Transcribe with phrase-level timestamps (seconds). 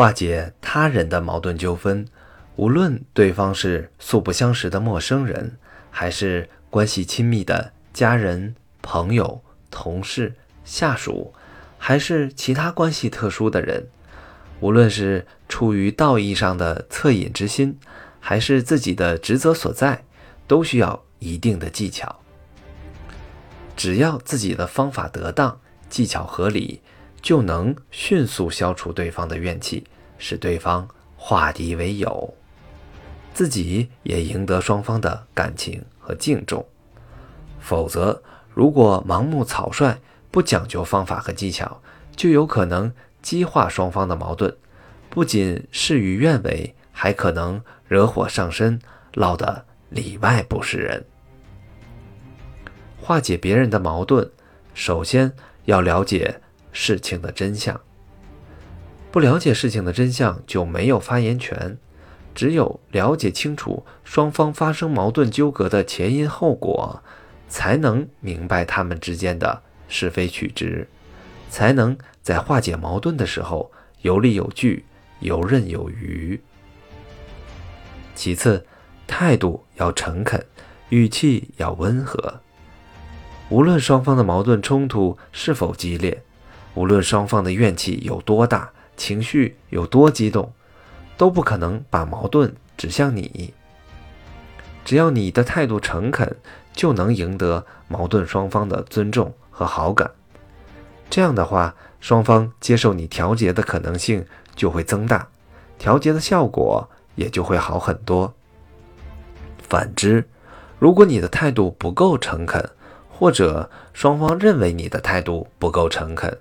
[0.00, 2.06] 化解他人的矛盾纠纷，
[2.56, 5.58] 无论对方是素不相识的陌生人，
[5.90, 11.34] 还是关系亲密的家人、朋友、同事、下属，
[11.76, 13.88] 还是其他关系特殊的人，
[14.60, 17.78] 无论是出于道义上的恻隐之心，
[18.20, 20.06] 还是自己的职责所在，
[20.46, 22.20] 都需要一定的技巧。
[23.76, 25.60] 只要自己的方法得当，
[25.90, 26.80] 技巧合理，
[27.22, 29.84] 就能迅速消除对方的怨气，
[30.18, 32.34] 使对方化敌为友，
[33.34, 36.66] 自己也赢得双方的感情和敬重。
[37.60, 38.22] 否则，
[38.54, 39.98] 如果盲目草率，
[40.30, 41.82] 不讲究方法和技巧，
[42.16, 44.56] 就有可能激化双方的矛盾，
[45.10, 48.80] 不仅事与愿违，还可能惹火上身，
[49.14, 51.04] 闹得里外不是人。
[52.98, 54.30] 化解别人的矛盾，
[54.72, 55.32] 首先
[55.64, 56.40] 要了解
[56.72, 57.80] 事情的真相。
[59.10, 61.76] 不了解事情的真相，就没有发言权。
[62.32, 67.02] 只有了解清楚双方发生矛盾纠葛的前因后果，
[67.48, 70.88] 才能明白他们之间的是非曲直，
[71.48, 74.84] 才能在化解矛盾的时候有理有据、
[75.18, 76.40] 游刃有余。
[78.14, 78.64] 其次，
[79.08, 80.46] 态度要诚恳，
[80.90, 82.40] 语气要温和。
[83.48, 86.22] 无论双方的矛盾冲突是否激烈，
[86.80, 90.50] 无论双方的怨气有多大，情绪有多激动，
[91.18, 93.52] 都不可能把矛盾指向你。
[94.82, 96.34] 只要你的态度诚恳，
[96.72, 100.10] 就能赢得矛盾双方的尊重和好感。
[101.10, 104.24] 这样的话，双方接受你调节的可能性
[104.56, 105.28] 就会增大，
[105.78, 108.32] 调节的效果也就会好很多。
[109.68, 110.26] 反之，
[110.78, 112.70] 如果你的态度不够诚恳，
[113.20, 116.38] 或者双方认为你的态度不够诚恳，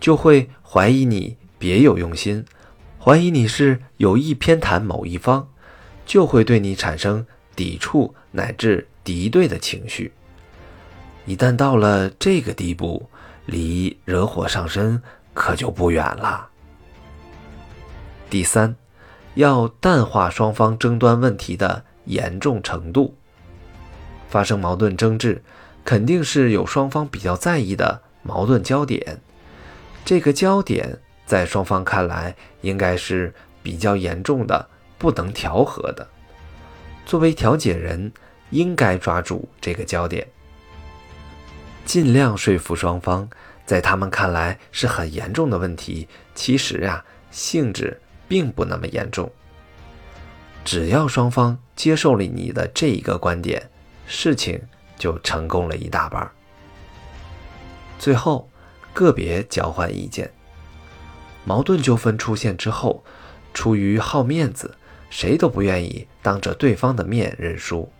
[0.00, 2.44] 就会怀疑你别有用心，
[2.98, 5.46] 怀疑你是有意偏袒某一方，
[6.04, 7.24] 就会对你产生
[7.54, 10.12] 抵触乃至敌对的情绪。
[11.26, 13.08] 一旦到了这个地步，
[13.44, 15.00] 离惹火上身
[15.32, 16.48] 可就不远了。
[18.28, 18.74] 第三，
[19.36, 23.14] 要淡化双方争端问题的严重程度，
[24.28, 25.40] 发生矛盾争执。
[25.86, 29.20] 肯定是有双方比较在意的矛盾焦点，
[30.04, 33.32] 这个焦点在双方看来应该是
[33.62, 36.04] 比较严重的，不能调和的。
[37.06, 38.12] 作为调解人，
[38.50, 40.26] 应该抓住这个焦点，
[41.84, 43.30] 尽量说服双方，
[43.64, 49.30] 在他们看来是很严重的问题，其实啊，性质并不那么严重。
[50.64, 53.70] 只要双方接受了你的这一个观点，
[54.08, 54.60] 事情。
[54.96, 56.30] 就成功了一大半。
[57.98, 58.48] 最后，
[58.92, 60.32] 个别交换意见。
[61.44, 63.04] 矛盾纠纷出现之后，
[63.54, 64.76] 出于好面子，
[65.08, 67.90] 谁都不愿意当着对方的面认输。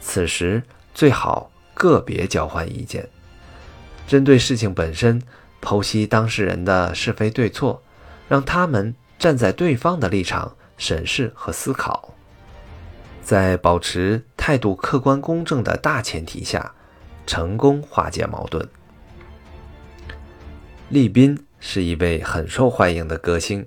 [0.00, 0.62] 此时
[0.94, 3.08] 最好个别交换意见，
[4.06, 5.20] 针对事情本身
[5.60, 7.82] 剖析当事人的是非对错，
[8.28, 12.13] 让他们站在对方的立场审视和思考。
[13.24, 16.74] 在保持态度客观公正的大前提下，
[17.26, 18.68] 成功化解矛盾。
[20.90, 23.66] 利宾是一位很受欢迎的歌星，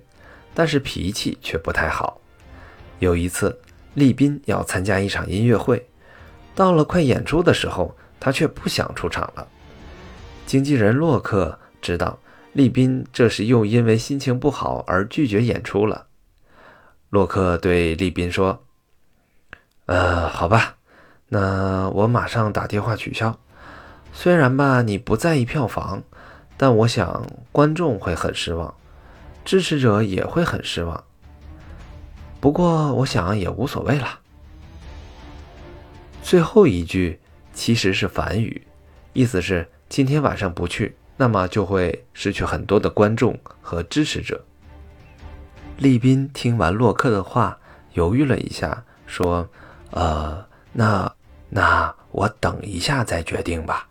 [0.54, 2.20] 但是脾气却不太好。
[3.00, 3.58] 有一次，
[3.94, 5.84] 利宾要参加一场音乐会，
[6.54, 9.48] 到了快演出的时候，他却不想出场了。
[10.46, 12.20] 经纪人洛克知道
[12.52, 16.06] 利宾这时又因为心情不好而拒绝演出了。
[17.10, 18.62] 洛克对利宾说。
[19.88, 20.76] 呃，好吧，
[21.28, 23.38] 那我马上打电话取消。
[24.12, 26.02] 虽然吧，你不在意票房，
[26.58, 28.74] 但我想观众会很失望，
[29.46, 31.02] 支持者也会很失望。
[32.38, 34.20] 不过我想也无所谓了。
[36.22, 37.18] 最后一句
[37.54, 38.66] 其实是反语，
[39.14, 44.44] 意思是今天晚上不去，那么就会失去很多的观众和支持者。
[45.78, 47.58] 利宾听完洛克的话，
[47.94, 49.48] 犹豫了一下，说。
[49.90, 51.12] 呃，那
[51.48, 53.86] 那我等一下再决定吧。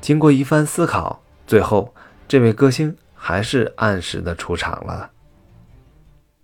[0.00, 1.94] 经过一番思考，最后
[2.26, 5.10] 这位歌星还是按时的出场了。